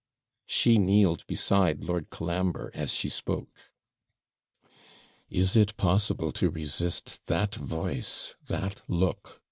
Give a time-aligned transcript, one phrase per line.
[0.47, 3.69] She kneeled beside Lord Colambre, as she spoke.
[5.29, 9.39] 'Is it possible to resist that voice that look?'